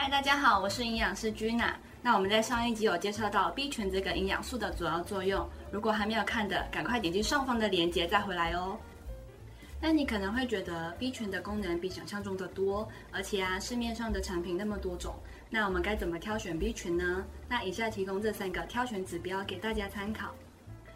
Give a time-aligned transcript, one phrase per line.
[0.00, 1.72] 嗨，大家好，我是营养师 Gina。
[2.00, 8.78] 那我们在上一集有介绍到 B 群这个营养素的主要作用，如果还没有看的，赶快点击上方的链接再回来哦。
[9.82, 15.16] 那你可能会觉得 B 群的功能比想象中的多，而且啊，市面上的产品那么多种，
[15.50, 17.24] 那我们该怎么挑选 B 群呢？
[17.48, 20.32] 那以下提供这三个挑选指标给大家参考。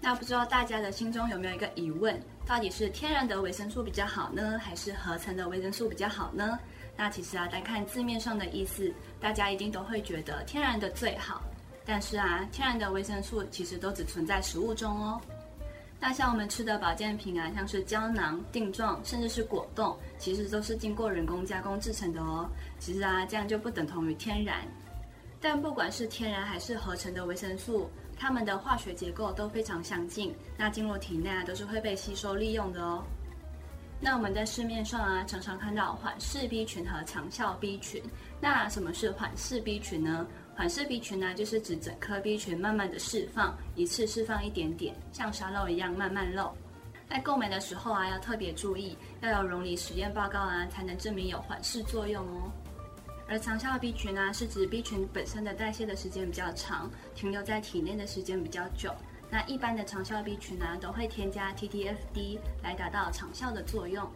[0.00, 6.58] 那不知道大家的心中有没有一个疑问，到底是天然的维生素比较好呢，还是合成的维生素比较好呢？
[6.96, 11.42] 那其实啊，单看字面上的意思，大家一定都会觉得天然的最好。
[11.84, 15.20] 但是啊，天然的维生素其实都只存在食物中哦。
[16.00, 22.48] 那像我们吃的保健品啊，像是胶囊、定状，甚至是果冻，其实都是经过人工加工制成的哦。
[22.78, 24.66] 其实啊，这样就不等同于天然。
[25.40, 33.04] 但不管是天然还是合成的维生素，它们的化学结构都非常相近，那进入体内啊，都是会被吸收利用的哦。
[34.06, 38.00] 那我们在市面上啊，常常看到缓释 B 群和长效 B 群。
[38.40, 40.24] 那什么是缓释 B 群呢？
[40.54, 46.54] 缓释 B 群呢，就是指整颗 B 群慢慢的释放，一次释放一点点，像沙漏一样慢慢漏。
[47.10, 52.52] 在购买的时候啊，要特别注意，要有溶离实验报告啊，才能证明有缓释作用哦。
[53.26, 58.94] 而长效 B 群呢，是指 B 群本身的代谢的时间比较长，停留在体内的时间比较久。
[59.30, 64.08] 那一般的长效 B 群呢，都会添加 TTFD 来达到长效的作用。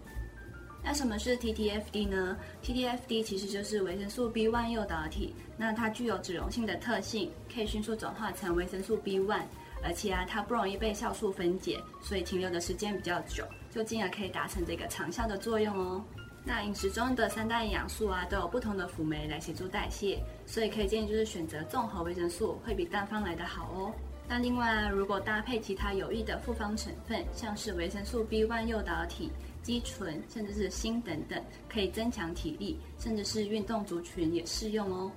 [0.82, 9.42] 那什么是 TTFD 呢？TTFD 其实就是维生素 B1 诱导体，那它具有脂溶性的特性，可以迅速转化成维生素 B1，
[9.84, 16.02] 而且啊，它不容易被酵素分解，所以停留的时间比较久，就进而可以达成这个长效的作用哦。
[16.42, 23.92] 那饮食中的三大营养素啊，都有不同的辅酶来协助代谢，所以可以建议就是选择综合维生素，会比单方来的好哦。
[24.32, 29.28] 那另外啊，如果搭配其他有益的复方成分，像是维生素 B1 诱导体、
[29.60, 35.10] 肌醇，甚至是锌等等，可以增强体力，甚至是运动族群也适用哦。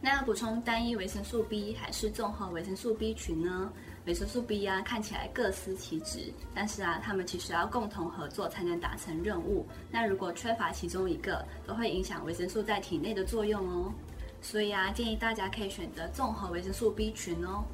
[0.00, 3.68] 那要补充单一维生素 B 还是综合维生素 B 群呢？
[4.06, 9.66] 维生素 B 啊，看起来各司其职，但是啊，它们其实要共同合作才能达成任务。
[9.90, 13.92] 那如果缺乏其中一个，都会影响维生素在体内的作用哦。
[14.40, 17.64] 所以啊，建议大家可以选择综合维生素 B 群哦。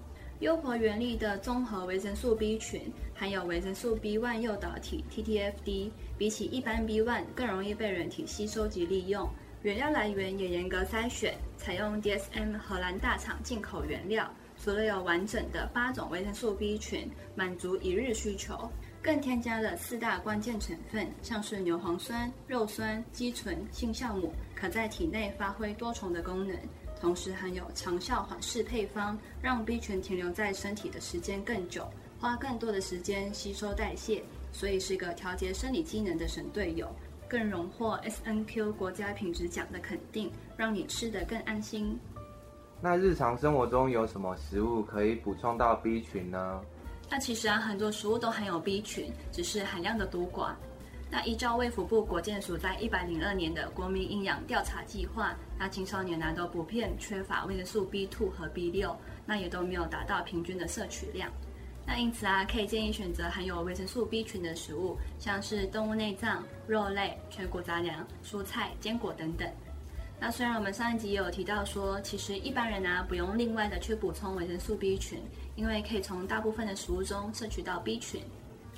[0.40, 2.80] 优活原力的综合维生素 B 群
[3.12, 9.28] 含有维生素 B1 诱导体 TTFD，比起一般 B1 更容易被人体吸收及利用。
[9.62, 14.32] 原料来源也严格筛选，采用 DSM 荷兰大厂进口原料。
[14.62, 18.70] 除了有完整的八种维生素 B 群，满足一日需求，
[19.02, 26.56] 更添加了四大关键成分，像是牛磺酸、肉酸、肌醇、性酵母，可在体内发挥多重的功能。
[27.00, 31.88] 同时含有长效缓释配方，让 B 群停留在身体的时间更久，
[32.18, 34.22] 花更多的时间吸收代谢，
[34.52, 36.88] 所以是个调节生理机能的神队友。
[37.28, 41.98] 更荣获 SNQ 国家品质奖的肯定，让你吃得更安心。
[42.80, 46.60] 那日常生活中有什么食物可以补充到 B 群呢？
[47.10, 50.52] 那其实啊，很多食物都含有 B 群，只是含量的多寡。
[51.10, 61.30] 那依照卫福部国健署在一百零二年的国民营养调查计划，那青少年呢都普遍缺乏维生素 B2 和 B6，那也都没有达到平均的摄取量。
[61.86, 69.48] 那因此啊，可以建议选择含有维生素 B 群的食物，像是动物内脏、肉类、全谷杂粮、蔬菜、坚果等等。
[70.20, 75.18] 那虽然我们上一集也有提到说，其实一般人呢不用另外的去补充维生素 B 群，
[75.56, 78.20] 因为可以从大部分的食物中摄取到 B 群。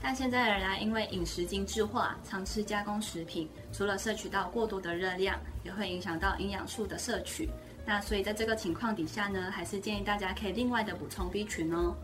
[0.02, 7.50] 但现在仍然，因为饮食精致化，常吃加工食品，除了摄取到过多的热量，也会影响到营养素的摄取。
[7.84, 11.94] 那所以在这个情况底下呢，还是建议大家可以另外的补充 B 群哦。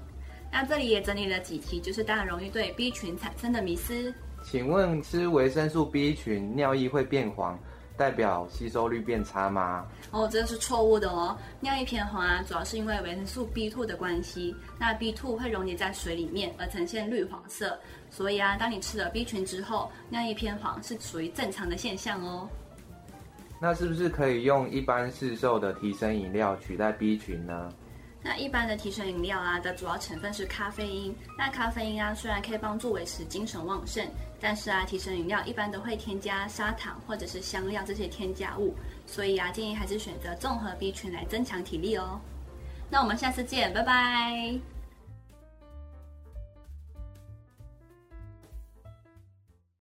[0.52, 4.12] 那这里也整理了几题，就是大家容易对 B 群产生的迷思。
[4.44, 7.58] 请问吃维生素 B 群，尿液会变黄？
[7.96, 9.86] 代表吸收率变差吗？
[10.10, 11.36] 哦，这个是错误的哦。
[11.60, 14.54] 尿液偏黄啊，主要是因为维生素 B2 的关系。
[14.78, 17.78] 那 B2 会溶解在水里面，而呈现绿黄色。
[18.10, 22.48] 所以啊，当你吃了 B 群之后，尿液偏黄是属于正常的现象哦。
[23.58, 27.72] 那是不是可以用一般市售的提神饮料取代 B 群呢？
[28.28, 31.14] 那一般的提神饮料啊的主要成分是咖啡因。
[31.38, 34.04] 那咖啡因啊虽然可以帮助维持精神旺盛，
[34.40, 38.74] 但是啊提神饮料一般都会添加砂糖或者是香料这些添加物，
[39.06, 42.20] 所以啊建议还是选择综合 B 群来增强体力哦。
[42.90, 44.75] 那我们下次见，拜拜。